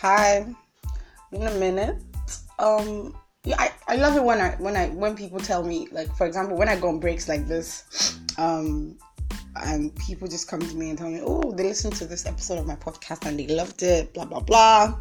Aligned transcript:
Hi. 0.00 0.46
In 1.30 1.42
a 1.42 1.54
minute. 1.56 1.98
Um 2.58 3.14
yeah, 3.44 3.56
I, 3.58 3.70
I 3.86 3.96
love 3.96 4.16
it 4.16 4.24
when 4.24 4.40
I 4.40 4.52
when 4.52 4.74
I 4.74 4.88
when 4.88 5.14
people 5.14 5.38
tell 5.38 5.62
me 5.62 5.88
like 5.92 6.10
for 6.16 6.26
example 6.26 6.56
when 6.56 6.70
I 6.70 6.76
go 6.76 6.88
on 6.88 7.00
breaks 7.00 7.28
like 7.28 7.46
this, 7.46 8.18
um 8.38 8.96
and 9.56 9.94
people 9.96 10.26
just 10.26 10.48
come 10.48 10.60
to 10.60 10.74
me 10.74 10.88
and 10.88 10.96
tell 10.96 11.10
me, 11.10 11.20
oh, 11.22 11.52
they 11.52 11.64
listened 11.64 11.96
to 11.96 12.06
this 12.06 12.24
episode 12.24 12.58
of 12.58 12.66
my 12.66 12.76
podcast 12.76 13.26
and 13.26 13.38
they 13.38 13.46
loved 13.48 13.82
it, 13.82 14.14
blah 14.14 14.24
blah 14.24 14.40
blah. 14.40 14.98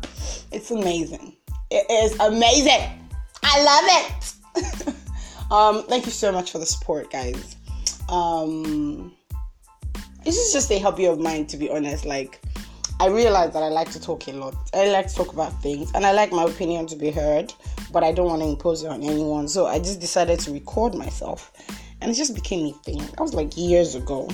It's 0.52 0.70
amazing. 0.70 1.38
It 1.72 1.90
is 1.90 2.20
amazing. 2.20 3.08
I 3.42 3.64
love 3.64 3.86
it. 4.02 4.96
um, 5.52 5.84
thank 5.84 6.08
you 6.08 6.12
so 6.12 6.34
much 6.34 6.52
for 6.52 6.58
the 6.58 6.66
support, 6.66 7.10
guys. 7.10 7.56
Um, 8.10 9.14
this 10.26 10.36
is 10.36 10.52
just 10.52 10.70
a 10.74 10.80
hobby 10.80 11.06
of 11.06 11.20
mine, 11.20 11.46
to 11.48 11.56
be 11.56 11.70
honest. 11.70 12.04
Like, 12.04 12.42
I 13.02 13.08
realize 13.08 13.54
that 13.54 13.64
I 13.64 13.70
like 13.70 13.90
to 13.92 14.02
talk 14.02 14.28
a 14.28 14.34
lot. 14.34 14.56
I 14.74 14.90
like 14.90 15.08
to 15.08 15.16
talk 15.16 15.32
about 15.32 15.54
things, 15.62 15.90
and 15.96 16.06
I 16.06 16.12
like 16.12 16.34
my 16.34 16.44
opinion 16.44 16.86
to 16.88 16.98
be 16.98 17.12
heard, 17.12 17.54
but 17.94 18.04
I 18.04 18.12
don't 18.12 18.28
want 18.28 18.42
to 18.42 18.48
impose 18.48 18.84
it 18.84 18.88
on 18.88 19.02
anyone. 19.04 19.48
So 19.48 19.68
I 19.68 19.80
just 19.80 20.02
decided 20.02 20.40
to 20.42 20.52
record 20.52 20.96
myself, 20.96 21.52
and 22.02 22.12
it 22.12 22.16
just 22.16 22.36
became 22.36 22.66
a 22.68 22.74
thing. 22.84 22.98
That 22.98 23.22
was 23.22 23.34
like 23.34 23.56
years 23.56 23.96
ago. 23.96 24.30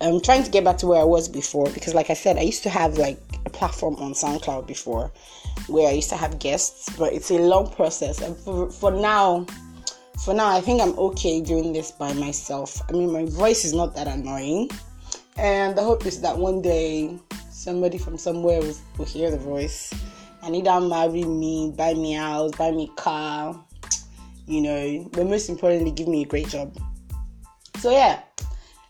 I'm 0.00 0.20
trying 0.20 0.44
to 0.44 0.50
get 0.50 0.62
back 0.62 0.78
to 0.78 0.86
where 0.86 1.00
I 1.00 1.04
was 1.04 1.28
before 1.28 1.68
because, 1.70 1.94
like 1.94 2.10
I 2.10 2.14
said, 2.14 2.36
I 2.36 2.42
used 2.42 2.62
to 2.62 2.70
have 2.70 2.96
like 2.96 3.18
a 3.44 3.50
platform 3.50 3.96
on 3.96 4.12
SoundCloud 4.12 4.66
before 4.66 5.10
where 5.66 5.88
I 5.88 5.92
used 5.92 6.10
to 6.10 6.16
have 6.16 6.38
guests, 6.38 6.94
but 6.96 7.12
it's 7.12 7.30
a 7.30 7.38
long 7.38 7.70
process. 7.70 8.20
And 8.20 8.36
for, 8.36 8.70
for 8.70 8.90
now, 8.92 9.46
for 10.24 10.32
now, 10.32 10.48
I 10.48 10.60
think 10.60 10.80
I'm 10.80 10.96
okay 10.98 11.40
doing 11.40 11.72
this 11.72 11.90
by 11.90 12.12
myself. 12.12 12.80
I 12.88 12.92
mean, 12.92 13.12
my 13.12 13.24
voice 13.24 13.64
is 13.64 13.72
not 13.72 13.96
that 13.96 14.06
annoying, 14.06 14.70
and 15.36 15.76
the 15.76 15.82
hope 15.82 16.06
is 16.06 16.20
that 16.20 16.36
one 16.38 16.62
day 16.62 17.18
somebody 17.54 17.98
from 17.98 18.18
somewhere 18.18 18.60
will, 18.60 18.74
will 18.98 19.04
hear 19.04 19.30
the 19.30 19.38
voice 19.38 19.94
and 20.42 20.56
either 20.56 20.80
marry 20.80 21.24
me, 21.24 21.72
buy 21.76 21.94
me 21.94 22.12
house, 22.12 22.50
buy 22.52 22.72
me 22.72 22.90
car, 22.96 23.64
you 24.46 24.60
know, 24.60 25.08
but 25.12 25.26
most 25.26 25.48
importantly, 25.48 25.92
give 25.92 26.08
me 26.08 26.22
a 26.22 26.26
great 26.26 26.48
job. 26.48 26.76
So 27.78 27.92
yeah, 27.92 28.20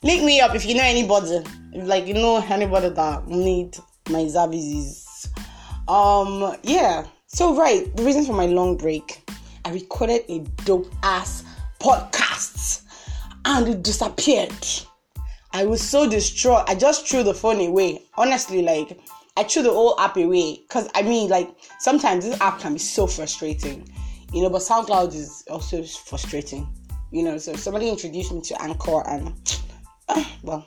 link 0.03 0.25
me 0.25 0.41
up 0.41 0.55
if 0.55 0.65
you 0.65 0.75
know 0.75 0.83
anybody, 0.83 1.45
if 1.73 1.87
like 1.87 2.07
you 2.07 2.15
know 2.15 2.43
anybody 2.49 2.89
that 2.89 3.29
need 3.29 3.77
my 4.09 4.27
services. 4.27 5.29
Um, 5.87 6.57
yeah. 6.63 7.07
So 7.27 7.55
right, 7.57 7.95
the 7.97 8.03
reason 8.03 8.25
for 8.25 8.33
my 8.33 8.47
long 8.47 8.77
break, 8.77 9.31
I 9.65 9.73
recorded 9.73 10.23
a 10.29 10.39
dope 10.65 10.93
ass 11.03 11.45
podcast, 11.81 12.83
and 13.45 13.69
it 13.69 13.83
disappeared. 13.83 14.53
I 15.55 15.65
was 15.65 15.81
so 15.81 16.11
distraught. 16.11 16.69
I 16.69 16.75
just 16.75 17.07
threw 17.07 17.23
the 17.23 17.33
phone 17.33 17.61
away. 17.61 18.03
Honestly, 18.17 18.61
like 18.61 18.99
I 19.37 19.45
threw 19.45 19.63
the 19.63 19.71
whole 19.71 19.99
app 20.01 20.17
away 20.17 20.59
because 20.67 20.89
I 20.97 21.03
mean, 21.03 21.31
like 21.31 21.49
sometimes 21.79 22.25
this 22.25 22.41
app 22.41 22.59
can 22.59 22.73
be 22.73 22.81
so 22.81 23.07
frustrating, 23.07 23.89
you 24.33 24.43
know. 24.43 24.51
But 24.51 24.63
SoundCloud 24.63 25.15
is 25.15 25.45
also 25.49 25.85
frustrating, 25.85 26.67
you 27.13 27.23
know. 27.23 27.39
So 27.39 27.55
somebody 27.55 27.89
introduced 27.89 28.33
me 28.33 28.41
to 28.41 28.61
Anchor, 28.61 29.09
and 29.09 29.33
uh, 30.09 30.25
well, 30.43 30.67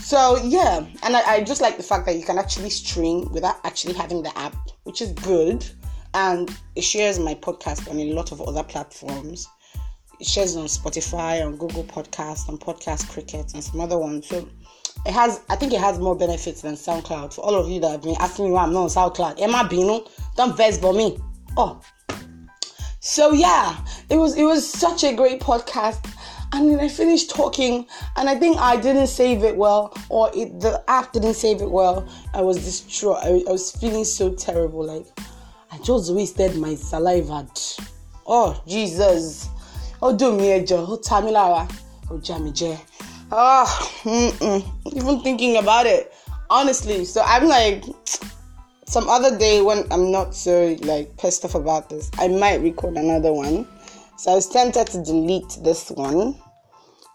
so 0.00 0.36
yeah, 0.44 0.84
and 1.02 1.16
I, 1.16 1.36
I 1.36 1.42
just 1.42 1.62
like 1.62 1.78
the 1.78 1.82
fact 1.82 2.04
that 2.04 2.16
you 2.16 2.24
can 2.24 2.38
actually 2.38 2.68
stream 2.68 3.32
without 3.32 3.56
actually 3.64 3.94
having 3.94 4.22
the 4.22 4.38
app, 4.38 4.54
which 4.82 5.00
is 5.00 5.12
good, 5.12 5.66
and 6.12 6.54
it 6.76 6.84
shares 6.84 7.18
my 7.18 7.34
podcast 7.36 7.90
on 7.90 7.98
a 7.98 8.12
lot 8.12 8.32
of 8.32 8.42
other 8.42 8.64
platforms 8.64 9.48
it 10.20 10.26
shares 10.26 10.56
on 10.56 10.66
Spotify, 10.66 11.44
on 11.44 11.56
Google 11.56 11.84
Podcast, 11.84 12.48
on 12.48 12.58
Podcast 12.58 13.08
Cricket, 13.10 13.54
and 13.54 13.62
some 13.62 13.80
other 13.80 13.98
ones. 13.98 14.28
So 14.28 14.48
it 15.06 15.12
has, 15.12 15.42
I 15.48 15.56
think 15.56 15.72
it 15.72 15.80
has 15.80 15.98
more 15.98 16.16
benefits 16.16 16.62
than 16.62 16.74
SoundCloud. 16.74 17.34
For 17.34 17.42
all 17.42 17.54
of 17.54 17.68
you 17.68 17.80
that 17.80 17.90
have 17.90 18.02
been 18.02 18.16
asking 18.20 18.46
me 18.46 18.50
why 18.52 18.64
I'm 18.64 18.72
not 18.72 18.82
on 18.82 18.88
SoundCloud, 18.88 19.40
Emma 19.40 19.66
Bino, 19.68 20.06
don't 20.36 20.56
vex 20.56 20.78
for 20.78 20.92
me. 20.92 21.18
Oh, 21.56 21.80
so 23.04 23.32
yeah, 23.32 23.76
it 24.08 24.16
was 24.16 24.34
it 24.34 24.44
was 24.44 24.66
such 24.66 25.04
a 25.04 25.14
great 25.14 25.38
podcast. 25.38 26.10
And 26.54 26.70
then 26.70 26.80
I 26.80 26.88
finished 26.88 27.30
talking, 27.30 27.86
and 28.16 28.30
I 28.30 28.34
think 28.36 28.56
I 28.56 28.80
didn't 28.80 29.08
save 29.08 29.44
it 29.44 29.56
well, 29.56 29.94
or 30.08 30.30
it, 30.34 30.58
the 30.60 30.82
app 30.88 31.12
didn't 31.12 31.34
save 31.34 31.60
it 31.60 31.70
well. 31.70 32.08
I 32.32 32.40
was 32.40 32.64
distraught. 32.64 33.18
I, 33.22 33.42
I 33.46 33.52
was 33.52 33.72
feeling 33.72 34.04
so 34.04 34.32
terrible. 34.32 34.86
Like 34.86 35.06
I 35.70 35.76
just 35.78 36.14
wasted 36.14 36.56
my 36.56 36.76
saliva. 36.76 37.46
Oh 38.26 38.62
Jesus! 38.66 39.50
Ó 40.04 40.12
dùn 40.18 40.36
mí 40.36 40.46
ẹjọ́ 40.58 40.80
ó 40.92 40.96
ta 41.06 41.20
mí 41.20 41.30
lára 41.32 41.66
ó 42.10 42.14
já 42.22 42.38
mi 42.38 42.50
jẹ. 42.50 42.76
Ah 43.30 43.68
even 44.96 45.20
thinking 45.22 45.56
about 45.56 45.86
it 45.86 46.12
honestly 46.50 47.04
so 47.04 47.22
i'm 47.22 47.48
like 47.48 47.82
some 48.86 49.08
other 49.08 49.36
day 49.38 49.62
when 49.62 49.78
i'm 49.90 50.10
not 50.12 50.34
so 50.34 50.76
like 50.82 51.08
pissed 51.16 51.44
off 51.44 51.54
about 51.54 51.88
this 51.88 52.10
i 52.18 52.28
might 52.28 52.60
record 52.62 52.96
another 52.96 53.32
one. 53.32 53.66
So 54.16 54.30
i 54.32 54.34
was 54.34 54.46
tempted 54.48 54.86
to 54.88 55.02
delete 55.02 55.58
this 55.64 55.90
one 55.90 56.34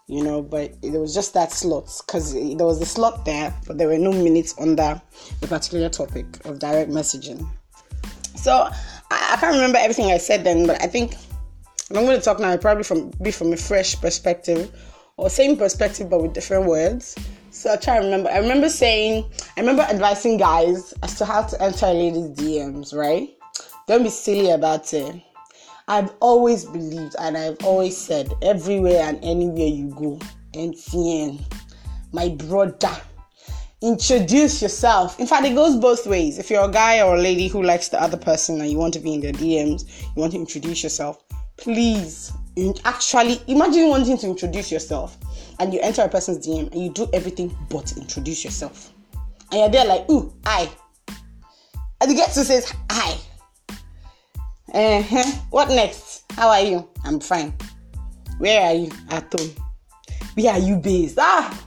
you 0.08 0.22
know 0.24 0.42
but 0.42 0.74
it 0.82 0.92
was 0.98 1.14
just 1.14 1.32
that 1.34 1.52
slot 1.52 1.88
because 2.04 2.34
there 2.34 2.66
was 2.66 2.80
a 2.80 2.86
slot 2.86 3.24
there 3.24 3.54
but 3.66 3.78
there 3.78 3.86
were 3.88 3.98
no 3.98 4.10
minutes 4.12 4.54
under 4.60 5.00
the 5.40 5.46
particular 5.46 5.88
topic 5.88 6.26
of 6.44 6.58
direct 6.58 6.90
messaging. 6.90 7.48
So 8.34 8.52
I, 9.10 9.34
I 9.34 9.36
can't 9.40 9.54
remember 9.54 9.78
everything 9.78 10.10
i 10.10 10.18
said 10.18 10.42
then 10.44 10.66
but 10.66 10.82
i 10.82 10.88
think 10.88 11.14
I'm 11.98 12.04
going 12.04 12.18
to 12.18 12.24
talk 12.24 12.38
now 12.38 12.56
probably 12.56 12.84
from 12.84 13.10
be 13.22 13.30
from 13.30 13.52
a 13.52 13.56
fresh 13.56 14.00
perspective 14.00 14.70
or 15.16 15.28
same 15.28 15.56
perspective 15.56 16.08
but 16.08 16.22
with 16.22 16.32
different 16.32 16.66
words. 16.66 17.16
So 17.50 17.72
I 17.72 17.76
try 17.76 17.98
to 17.98 18.04
remember. 18.04 18.30
I 18.30 18.38
remember 18.38 18.68
saying, 18.68 19.28
I 19.56 19.60
remember 19.60 19.82
advising 19.82 20.36
guys 20.36 20.94
as 21.02 21.18
to 21.18 21.24
how 21.24 21.42
to 21.42 21.60
enter 21.60 21.86
a 21.86 21.92
lady's 21.92 22.30
DMs, 22.30 22.94
right? 22.94 23.28
Don't 23.88 24.04
be 24.04 24.08
silly 24.08 24.50
about 24.50 24.94
it. 24.94 25.20
I've 25.88 26.12
always 26.20 26.64
believed 26.64 27.16
and 27.18 27.36
I've 27.36 27.56
always 27.64 27.96
said, 27.96 28.32
everywhere 28.42 29.02
and 29.02 29.18
anywhere 29.24 29.66
you 29.66 29.88
go, 29.90 30.20
MTN, 30.52 31.42
my 32.12 32.28
brother, 32.28 32.96
introduce 33.82 34.62
yourself. 34.62 35.18
In 35.18 35.26
fact, 35.26 35.44
it 35.44 35.56
goes 35.56 35.74
both 35.74 36.06
ways. 36.06 36.38
If 36.38 36.50
you're 36.50 36.64
a 36.64 36.70
guy 36.70 37.02
or 37.02 37.16
a 37.16 37.20
lady 37.20 37.48
who 37.48 37.64
likes 37.64 37.88
the 37.88 38.00
other 38.00 38.16
person 38.16 38.60
and 38.60 38.70
you 38.70 38.78
want 38.78 38.94
to 38.94 39.00
be 39.00 39.14
in 39.14 39.20
their 39.20 39.32
DMs, 39.32 39.84
you 40.00 40.20
want 40.20 40.32
to 40.32 40.38
introduce 40.38 40.84
yourself, 40.84 41.24
please 41.60 42.32
actually 42.84 43.40
imagine 43.46 43.88
wanting 43.88 44.18
to 44.18 44.26
introduce 44.26 44.70
yourself 44.72 45.16
and 45.58 45.72
you 45.72 45.80
enter 45.80 46.02
a 46.02 46.08
person's 46.08 46.46
DM 46.46 46.70
and 46.72 46.82
you 46.82 46.90
do 46.90 47.08
everything 47.12 47.54
but 47.68 47.96
introduce 47.96 48.44
yourself. 48.44 48.92
And 49.52 49.60
you're 49.60 49.68
there 49.68 49.84
like, 49.84 50.08
ooh, 50.10 50.32
hi. 50.44 50.68
And 52.00 52.10
the 52.10 52.14
get 52.14 52.32
to 52.32 52.44
say 52.44 52.62
hi. 52.90 53.16
Uh-huh. 54.72 55.30
What 55.50 55.68
next? 55.68 56.24
How 56.32 56.48
are 56.48 56.60
you? 56.60 56.88
I'm 57.04 57.20
fine. 57.20 57.52
Where 58.38 58.62
are 58.62 58.74
you? 58.74 58.90
At 59.10 59.32
home. 59.38 59.50
Where 60.34 60.52
are 60.52 60.58
you 60.58 60.76
based? 60.76 61.18
Ah! 61.20 61.66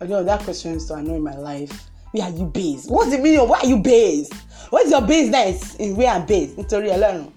I 0.00 0.06
know 0.06 0.22
that 0.22 0.42
question 0.42 0.74
is 0.74 0.86
to 0.86 0.94
annoy 0.94 1.18
my 1.18 1.34
life. 1.36 1.90
Where 2.12 2.24
are 2.24 2.30
you 2.30 2.44
based? 2.44 2.90
What's 2.90 3.10
the 3.10 3.18
meaning 3.18 3.40
of 3.40 3.48
where 3.48 3.58
are 3.60 3.66
you 3.66 3.78
based? 3.78 4.32
What's 4.70 4.90
your 4.90 5.02
business 5.02 5.74
in 5.76 5.96
where 5.96 6.08
I'm 6.08 6.26
based? 6.26 6.56
Nítorí 6.56 6.90
Ọlọ́run 6.92 7.32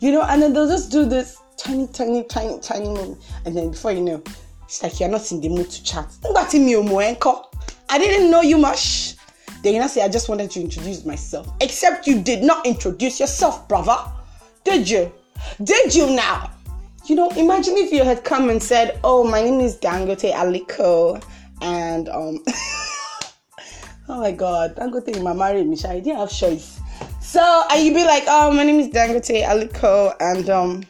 you 0.00 0.12
know, 0.12 0.22
and 0.22 0.42
then 0.42 0.52
they'll 0.52 0.68
just 0.68 0.90
do 0.90 1.04
this 1.04 1.36
tiny, 1.56 1.86
tiny, 1.86 2.24
tiny, 2.24 2.58
tiny 2.60 2.86
moment, 2.86 3.22
and 3.44 3.56
then 3.56 3.70
before 3.70 3.92
you 3.92 4.00
know, 4.00 4.22
it's 4.64 4.82
like 4.82 4.98
you're 4.98 5.08
not 5.08 5.30
in 5.30 5.40
the 5.40 5.48
mood 5.48 5.70
to 5.70 5.82
chat. 5.84 6.10
I 7.90 7.98
didn't 7.98 8.30
know 8.30 8.40
you 8.40 8.56
much. 8.56 9.16
Then 9.62 9.74
you 9.74 9.80
know, 9.80 9.88
say, 9.88 10.02
I 10.02 10.08
just 10.08 10.28
wanted 10.28 10.50
to 10.52 10.60
introduce 10.60 11.04
myself. 11.04 11.52
Except 11.60 12.06
you 12.06 12.22
did 12.22 12.42
not 12.42 12.64
introduce 12.66 13.20
yourself, 13.20 13.68
brother. 13.68 13.96
Did 14.64 14.88
you? 14.88 15.12
Did 15.62 15.94
you 15.94 16.08
now? 16.14 16.50
You 17.06 17.16
know, 17.16 17.30
imagine 17.30 17.76
if 17.76 17.92
you 17.92 18.04
had 18.04 18.24
come 18.24 18.48
and 18.48 18.62
said, 18.62 18.98
Oh, 19.04 19.24
my 19.24 19.42
name 19.42 19.60
is 19.60 19.76
Dangote 19.76 20.32
Aliko, 20.32 21.22
and 21.60 22.08
um, 22.08 22.42
oh 24.08 24.20
my 24.20 24.32
god, 24.32 24.76
Dangote, 24.76 25.22
my 25.22 25.34
married 25.34 25.66
Misha, 25.66 25.90
I 25.90 26.00
didn't 26.00 26.18
have 26.18 26.30
choice. 26.30 26.79
So 27.30 27.62
and 27.70 27.86
you'd 27.86 27.94
be 27.94 28.02
like, 28.02 28.24
oh, 28.26 28.50
my 28.50 28.64
name 28.64 28.80
is 28.80 28.88
Dangote 28.88 29.44
Aliko, 29.44 30.16
and 30.18 30.50
um, 30.50 30.82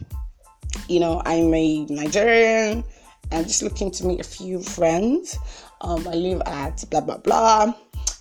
you 0.89 0.99
know, 0.99 1.21
I'm 1.27 1.53
a 1.53 1.85
Nigerian. 1.85 2.83
I'm 3.31 3.45
just 3.45 3.63
looking 3.63 3.91
to 3.91 4.07
meet 4.07 4.21
a 4.21 4.25
few 4.25 4.63
friends. 4.63 5.37
Um, 5.83 6.09
I 6.09 6.15
live 6.15 6.41
at 6.47 6.83
blah 6.89 7.03
blah 7.03 7.19
blah, 7.19 7.75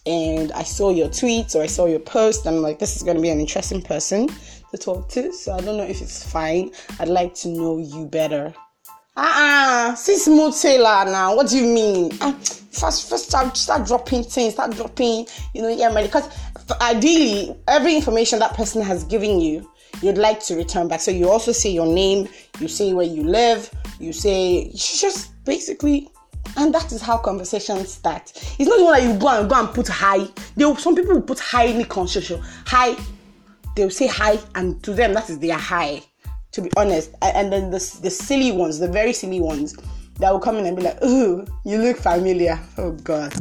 and 0.06 0.52
I 0.52 0.64
saw 0.64 0.90
your 0.90 1.08
tweets 1.08 1.56
or 1.56 1.62
I 1.62 1.68
saw 1.68 1.86
your 1.86 2.02
post, 2.02 2.46
and 2.46 2.58
I'm 2.58 2.62
like, 2.62 2.78
this 2.78 2.98
is 2.98 3.04
gonna 3.04 3.22
be 3.22 3.30
an 3.30 3.40
interesting 3.40 3.82
person 3.82 4.28
to 4.72 4.78
talk 4.78 5.08
to. 5.12 5.32
So 5.32 5.54
I 5.54 5.62
don't 5.62 5.78
know 5.78 5.86
if 5.86 6.02
it's 6.02 6.30
fine. 6.30 6.72
I'd 7.00 7.08
like 7.08 7.34
to 7.36 7.48
know 7.48 7.78
you 7.78 8.06
better. 8.06 8.54
Ah, 9.16 9.92
uh-uh, 9.92 9.96
sis 9.96 10.28
now. 10.28 11.36
What 11.38 11.48
do 11.48 11.58
you 11.58 11.74
mean? 11.74 12.12
Uh, 12.20 12.34
first, 12.34 13.10
first 13.10 13.30
start, 13.30 13.56
start 13.58 13.88
dropping 13.88 14.24
things, 14.24 14.54
start 14.54 14.72
dropping, 14.72 15.28
you 15.54 15.62
know, 15.62 15.70
yeah, 15.70 15.90
man. 15.90 16.06
because 16.06 16.30
ideally, 16.82 17.56
every 17.68 17.96
information 17.96 18.40
that 18.40 18.54
person 18.54 18.82
has 18.82 19.04
given 19.06 19.40
you, 19.40 19.70
you'd 20.02 20.18
like 20.18 20.40
to 20.46 20.56
return 20.56 20.88
back. 20.88 21.02
So 21.02 21.12
you 21.12 21.30
also 21.30 21.52
say 21.52 21.70
your 21.70 21.88
name, 21.88 22.28
you 22.60 22.68
say 22.68 22.94
where 22.94 23.06
you 23.06 23.24
live, 23.24 23.72
you 24.00 24.14
say, 24.14 24.72
just 24.74 25.32
basically 25.46 26.10
And 26.58 26.74
that 26.74 26.92
is 26.92 27.02
how 27.02 27.18
conversations 27.18 27.94
start. 27.94 28.32
It's 28.58 28.68
not 28.68 28.80
even 28.80 28.86
like 28.86 29.04
you 29.04 29.18
go 29.18 29.28
and 29.28 29.50
go 29.50 29.60
and 29.60 29.74
put 29.74 29.88
hi. 29.88 30.28
Some 30.78 30.96
people 30.96 31.16
will 31.16 31.22
put 31.22 31.38
the 31.38 31.86
conversation. 31.88 32.42
Hi. 32.68 32.96
They'll 33.76 33.90
say 33.90 34.08
hi, 34.08 34.40
and 34.56 34.82
to 34.84 34.94
them 34.94 35.14
that 35.14 35.30
is 35.30 35.40
their 35.40 35.58
hi. 35.58 36.02
To 36.54 36.62
be 36.62 36.72
honest, 36.76 37.12
and 37.22 37.54
then 37.54 37.70
the 37.70 38.00
the 38.02 38.10
silly 38.10 38.52
ones, 38.52 38.80
the 38.80 38.88
very 38.88 39.14
silly 39.14 39.40
ones, 39.40 39.78
that 40.18 40.32
will 40.32 40.40
come 40.40 40.58
in 40.58 40.66
and 40.66 40.76
be 40.76 40.84
like, 40.84 40.98
"Oh, 41.02 41.46
you 41.64 41.78
look 41.78 41.98
familiar." 41.98 42.60
Oh 42.78 42.92
God. 42.92 43.34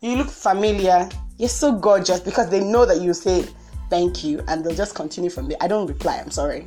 You 0.00 0.16
look 0.16 0.28
familiar. 0.28 1.08
You're 1.38 1.48
so 1.48 1.72
gorgeous 1.72 2.20
because 2.20 2.50
they 2.50 2.60
know 2.62 2.86
that 2.86 3.00
you 3.00 3.14
say 3.14 3.46
thank 3.90 4.22
you 4.22 4.42
and 4.48 4.64
they'll 4.64 4.76
just 4.76 4.94
continue 4.94 5.30
from 5.30 5.48
there. 5.48 5.58
I 5.60 5.66
don't 5.66 5.86
reply. 5.86 6.18
I'm 6.18 6.30
sorry 6.30 6.66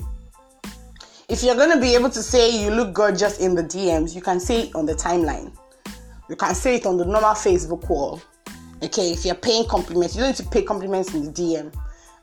if 1.29 1.43
you're 1.43 1.55
going 1.55 1.71
to 1.71 1.79
be 1.79 1.93
able 1.93 2.09
to 2.09 2.23
say 2.23 2.63
you 2.63 2.71
look 2.71 2.93
gorgeous 2.93 3.39
in 3.39 3.53
the 3.53 3.63
DMs, 3.63 4.15
you 4.15 4.21
can 4.21 4.39
say 4.39 4.63
it 4.63 4.75
on 4.75 4.85
the 4.85 4.93
timeline. 4.93 5.53
You 6.29 6.35
can 6.35 6.55
say 6.55 6.75
it 6.75 6.85
on 6.85 6.97
the 6.97 7.05
normal 7.05 7.31
Facebook 7.31 7.87
wall. 7.89 8.21
Okay, 8.81 9.11
if 9.11 9.25
you're 9.25 9.35
paying 9.35 9.65
compliments, 9.65 10.15
you 10.15 10.21
don't 10.21 10.29
need 10.29 10.37
to 10.37 10.45
pay 10.49 10.61
compliments 10.61 11.13
in 11.13 11.25
the 11.25 11.31
DM. 11.31 11.73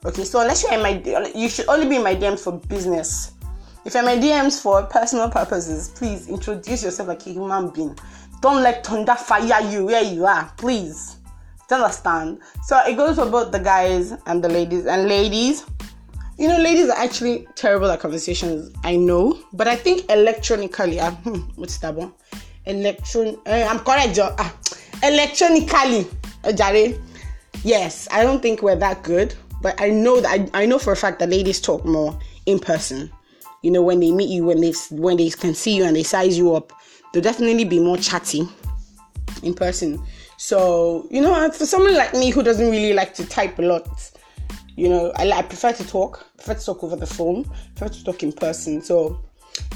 Okay, 0.06 0.24
so 0.24 0.40
unless 0.40 0.62
you're 0.62 0.72
in 0.72 0.82
my, 0.82 1.30
you 1.34 1.48
should 1.48 1.68
only 1.68 1.88
be 1.88 1.96
in 1.96 2.02
my 2.02 2.14
DMs 2.14 2.40
for 2.40 2.52
business. 2.52 3.32
If 3.84 3.92
you're 3.92 4.08
in 4.08 4.20
my 4.20 4.24
DMs 4.24 4.62
for 4.62 4.82
personal 4.84 5.28
purposes, 5.28 5.90
please 5.90 6.28
introduce 6.28 6.82
yourself 6.82 7.08
like 7.08 7.26
a 7.26 7.30
human 7.30 7.70
being. 7.70 7.98
Don't 8.44 8.62
let 8.62 8.84
thunder 8.84 9.14
fire 9.14 9.62
you 9.70 9.86
where 9.86 10.02
you 10.02 10.26
are, 10.26 10.52
please. 10.58 11.16
Do 11.66 11.76
understand? 11.76 12.40
So 12.64 12.78
it 12.86 12.94
goes 12.94 13.16
for 13.16 13.24
both 13.24 13.52
the 13.52 13.58
guys 13.58 14.12
and 14.26 14.44
the 14.44 14.50
ladies. 14.50 14.84
And 14.84 15.08
ladies, 15.08 15.64
you 16.36 16.48
know, 16.48 16.58
ladies 16.58 16.90
are 16.90 16.98
actually 16.98 17.48
terrible 17.54 17.90
at 17.90 18.00
conversations. 18.00 18.70
I 18.84 18.96
know, 18.96 19.38
but 19.54 19.66
I 19.66 19.76
think 19.76 20.10
electronically, 20.10 21.00
uh, 21.00 21.12
what's 21.54 21.78
that 21.78 21.94
one? 21.94 22.12
Electron. 22.66 23.38
Uh, 23.46 23.66
I'm 23.66 23.78
correct. 23.78 24.18
Uh, 24.18 24.50
electronically, 25.02 26.06
uh, 26.44 26.52
Jare. 26.52 26.98
Yes, 27.62 28.08
I 28.12 28.24
don't 28.24 28.42
think 28.42 28.60
we're 28.60 28.76
that 28.76 29.02
good, 29.02 29.34
but 29.62 29.80
I 29.80 29.88
know 29.88 30.20
that 30.20 30.50
I, 30.52 30.64
I 30.64 30.66
know 30.66 30.78
for 30.78 30.92
a 30.92 30.96
fact 30.96 31.18
that 31.20 31.30
ladies 31.30 31.62
talk 31.62 31.86
more 31.86 32.20
in 32.44 32.58
person. 32.58 33.10
You 33.62 33.70
know, 33.70 33.80
when 33.80 34.00
they 34.00 34.10
meet 34.10 34.28
you, 34.28 34.44
when 34.44 34.60
they 34.60 34.74
when 34.90 35.16
they 35.16 35.30
can 35.30 35.54
see 35.54 35.76
you 35.76 35.84
and 35.84 35.96
they 35.96 36.02
size 36.02 36.36
you 36.36 36.54
up, 36.54 36.74
they'll 37.14 37.22
definitely 37.22 37.64
be 37.64 37.78
more 37.78 37.96
chatty 37.96 38.46
in 39.44 39.54
person. 39.54 40.04
So, 40.36 41.06
you 41.12 41.22
know, 41.22 41.48
for 41.52 41.64
someone 41.64 41.94
like 41.94 42.12
me 42.12 42.30
who 42.30 42.42
doesn't 42.42 42.68
really 42.68 42.92
like 42.92 43.14
to 43.14 43.24
type 43.24 43.56
a 43.60 43.62
lot, 43.62 44.10
you 44.74 44.88
know, 44.88 45.12
I, 45.14 45.30
I 45.30 45.42
prefer 45.42 45.72
to 45.72 45.86
talk, 45.86 46.26
prefer 46.36 46.54
to 46.54 46.66
talk 46.66 46.82
over 46.82 46.96
the 46.96 47.06
phone, 47.06 47.44
prefer 47.76 47.94
to 47.94 48.04
talk 48.04 48.24
in 48.24 48.32
person. 48.32 48.82
So 48.82 49.20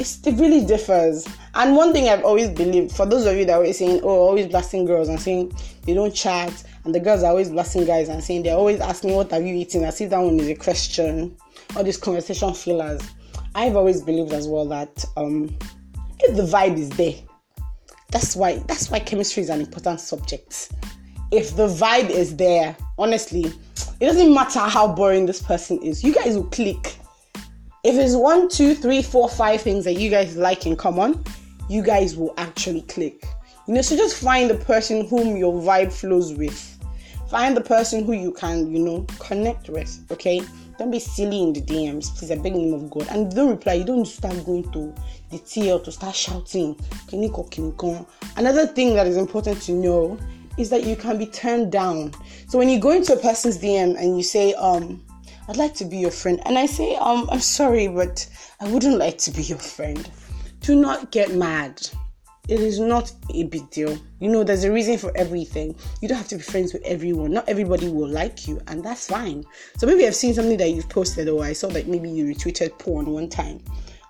it's, 0.00 0.26
it 0.26 0.32
really 0.32 0.66
differs. 0.66 1.28
And 1.54 1.76
one 1.76 1.92
thing 1.92 2.08
I've 2.08 2.24
always 2.24 2.50
believed, 2.50 2.90
for 2.90 3.06
those 3.06 3.24
of 3.24 3.36
you 3.36 3.44
that 3.44 3.52
are 3.52 3.58
always 3.58 3.78
saying, 3.78 4.00
oh, 4.02 4.08
always 4.08 4.48
blasting 4.48 4.84
girls 4.84 5.08
and 5.08 5.20
saying 5.20 5.52
they 5.84 5.94
don't 5.94 6.12
chat, 6.12 6.64
and 6.84 6.92
the 6.92 6.98
girls 6.98 7.22
are 7.22 7.30
always 7.30 7.50
blasting 7.50 7.84
guys 7.84 8.08
and 8.08 8.22
saying 8.24 8.42
they're 8.42 8.56
always 8.56 8.80
asking, 8.80 9.14
what 9.14 9.30
have 9.30 9.46
you 9.46 9.54
eaten? 9.54 9.84
I 9.84 9.90
see 9.90 10.06
that 10.06 10.18
one 10.18 10.40
is 10.40 10.48
a 10.48 10.56
question. 10.56 11.36
All 11.76 11.84
these 11.84 11.98
conversation 11.98 12.52
fillers. 12.52 13.00
I've 13.54 13.76
always 13.76 14.02
believed 14.02 14.32
as 14.32 14.48
well 14.48 14.66
that 14.66 15.04
um, 15.16 15.56
if 16.18 16.36
the 16.36 16.42
vibe 16.42 16.78
is 16.78 16.90
there, 16.90 17.14
that's 18.10 18.34
why 18.34 18.58
that's 18.66 18.90
why 18.90 19.00
chemistry 19.00 19.42
is 19.42 19.50
an 19.50 19.60
important 19.60 20.00
subject. 20.00 20.72
If 21.30 21.56
the 21.56 21.68
vibe 21.68 22.08
is 22.08 22.36
there, 22.36 22.74
honestly, 22.98 23.52
it 24.00 24.06
doesn't 24.06 24.32
matter 24.32 24.60
how 24.60 24.88
boring 24.94 25.26
this 25.26 25.42
person 25.42 25.78
is, 25.82 26.02
you 26.02 26.14
guys 26.14 26.36
will 26.36 26.46
click. 26.46 26.96
If 27.84 27.96
it's 27.96 28.14
one, 28.14 28.48
two, 28.48 28.74
three, 28.74 29.02
four, 29.02 29.28
five 29.28 29.60
things 29.60 29.84
that 29.84 29.94
you 29.94 30.10
guys 30.10 30.36
like 30.36 30.66
in 30.66 30.74
common, 30.76 31.22
you 31.68 31.82
guys 31.82 32.16
will 32.16 32.34
actually 32.38 32.82
click. 32.82 33.24
You 33.66 33.74
know, 33.74 33.82
so 33.82 33.96
just 33.96 34.16
find 34.22 34.48
the 34.48 34.54
person 34.54 35.06
whom 35.06 35.36
your 35.36 35.52
vibe 35.52 35.92
flows 35.92 36.32
with. 36.32 36.78
Find 37.28 37.54
the 37.54 37.60
person 37.60 38.04
who 38.04 38.14
you 38.14 38.32
can, 38.32 38.74
you 38.74 38.78
know, 38.78 39.06
connect 39.18 39.68
with. 39.68 39.98
Okay, 40.10 40.40
don't 40.78 40.92
be 40.92 41.00
silly 41.00 41.42
in 41.42 41.52
the 41.52 41.60
DMs, 41.60 42.16
please. 42.16 42.30
I 42.30 42.36
beg 42.36 42.52
the 42.52 42.60
name 42.60 42.74
of 42.74 42.88
God. 42.88 43.08
And 43.10 43.34
don't 43.34 43.50
reply. 43.50 43.74
You 43.74 43.84
don't 43.84 44.06
start 44.06 44.44
going 44.46 44.70
to 44.72 44.94
the 45.30 45.38
TL 45.38 45.82
to 45.84 45.90
start 45.92 46.14
shouting. 46.14 46.78
Another 48.36 48.66
thing 48.66 48.94
that 48.94 49.06
is 49.08 49.16
important 49.16 49.60
to 49.62 49.72
know 49.72 50.18
is 50.56 50.70
that 50.70 50.84
you 50.84 50.94
can 50.94 51.18
be 51.18 51.26
turned 51.26 51.72
down. 51.72 52.12
So 52.46 52.58
when 52.58 52.68
you 52.68 52.78
go 52.78 52.90
into 52.90 53.12
a 53.12 53.16
person's 53.16 53.58
DM 53.58 53.98
and 53.98 54.16
you 54.16 54.22
say, 54.22 54.54
um, 54.54 55.02
I'd 55.48 55.56
like 55.56 55.74
to 55.74 55.84
be 55.84 55.98
your 55.98 56.10
friend, 56.10 56.40
and 56.44 56.58
I 56.58 56.66
say, 56.66 56.94
um, 56.96 57.28
I'm 57.30 57.40
sorry, 57.40 57.88
but 57.88 58.28
I 58.60 58.70
wouldn't 58.70 58.98
like 58.98 59.18
to 59.18 59.30
be 59.30 59.42
your 59.42 59.58
friend. 59.58 60.08
Do 60.60 60.76
not 60.76 61.10
get 61.10 61.34
mad. 61.34 61.88
It 62.48 62.60
is 62.60 62.80
not 62.80 63.12
a 63.34 63.44
big 63.44 63.68
deal. 63.70 63.98
You 64.20 64.30
know, 64.30 64.42
there's 64.42 64.64
a 64.64 64.72
reason 64.72 64.98
for 64.98 65.12
everything. 65.16 65.76
You 66.00 66.08
don't 66.08 66.18
have 66.18 66.28
to 66.28 66.36
be 66.36 66.42
friends 66.42 66.72
with 66.72 66.82
everyone. 66.84 67.32
Not 67.32 67.48
everybody 67.48 67.88
will 67.88 68.08
like 68.08 68.48
you, 68.48 68.60
and 68.66 68.82
that's 68.82 69.06
fine. 69.06 69.44
So 69.76 69.86
maybe 69.86 70.06
I've 70.06 70.14
seen 70.14 70.34
something 70.34 70.56
that 70.56 70.70
you've 70.70 70.88
posted, 70.88 71.28
or 71.28 71.44
I 71.44 71.52
saw 71.52 71.68
that 71.68 71.86
maybe 71.86 72.10
you 72.10 72.24
retweeted 72.24 72.78
porn 72.78 73.06
one 73.06 73.28
time 73.28 73.60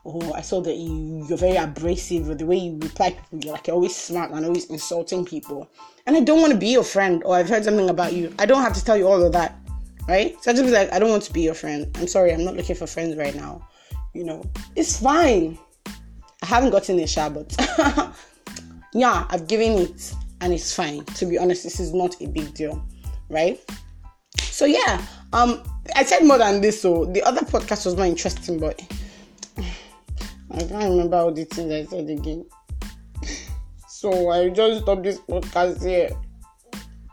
or 0.08 0.37
I 0.37 0.40
saw 0.40 0.61
that 0.62 0.75
you 0.75 1.26
you're 1.29 1.38
very 1.38 1.56
abrasive, 1.56 2.29
with 2.29 2.38
the 2.38 2.46
way 2.46 2.56
you 2.56 2.79
reply 2.79 3.11
people, 3.11 3.38
you're 3.43 3.52
like 3.52 3.67
you're 3.67 3.75
always 3.75 3.94
smart 3.94 4.31
and 4.31 4.44
always 4.44 4.64
insulting 4.67 5.25
people. 5.25 5.69
And 6.06 6.17
I 6.17 6.20
don't 6.20 6.40
want 6.40 6.52
to 6.52 6.58
be 6.58 6.69
your 6.69 6.85
friend, 6.85 7.23
or 7.25 7.37
I've 7.37 7.49
heard 7.49 7.64
something 7.64 7.90
about 7.90 8.14
you. 8.14 8.35
I 8.38 8.46
don't 8.46 8.62
have 8.62 8.73
to 8.75 8.85
tell 8.85 8.96
you 8.96 9.06
all 9.06 9.23
of 9.23 9.32
that, 9.32 9.56
right? 10.08 10.43
So 10.43 10.50
I 10.50 10.55
just 10.55 10.64
be 10.64 10.70
like, 10.70 10.93
I 10.93 10.99
don't 10.99 11.11
want 11.11 11.25
to 11.25 11.32
be 11.32 11.43
your 11.43 11.55
friend. 11.55 11.87
I'm 11.96 12.06
sorry, 12.06 12.32
I'm 12.32 12.44
not 12.44 12.56
looking 12.56 12.76
for 12.76 12.87
friends 12.87 13.17
right 13.17 13.35
now. 13.35 13.69
You 14.14 14.25
know, 14.25 14.44
it's 14.75 15.00
fine. 15.00 15.58
I 16.43 16.46
haven't 16.46 16.70
gotten 16.70 16.99
a 17.00 17.06
shot, 17.06 17.35
but 17.35 17.55
yeah, 18.99 19.27
I've 19.31 19.47
given 19.47 19.73
it 19.79 20.15
and 20.41 20.53
it's 20.53 20.75
fine. 20.75 21.05
To 21.05 21.27
be 21.27 21.39
honest, 21.39 21.65
this 21.65 21.81
is 21.81 21.93
not 21.93 22.21
a 22.21 22.27
big 22.27 22.55
deal, 22.55 22.85
right? 23.29 23.61
So 24.39 24.65
yeah, 24.65 25.05
um, 25.33 25.62
I 25.95 26.05
said 26.05 26.25
more 26.25 26.39
than 26.39 26.61
this, 26.61 26.83
so 26.83 27.05
the 27.06 27.23
other 27.23 27.43
podcast 27.43 27.87
was 27.87 27.97
more 27.97 28.06
interesting, 28.06 28.59
but 28.59 28.81
I 30.50 30.59
can't 30.59 30.91
remember 30.91 31.17
all 31.17 31.33
the 31.33 31.45
things 31.45 31.73
I 31.73 31.85
said 31.85 32.09
again. 32.11 32.47
So 33.89 34.31
I 34.31 34.49
just 34.49 34.83
stop 34.83 35.03
this 35.03 35.19
podcast 35.19 35.83
here. 35.83 36.11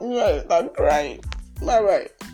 I'm 0.01 0.69
crying. 0.69 1.19
Bye 1.61 1.81
bye. 1.81 2.25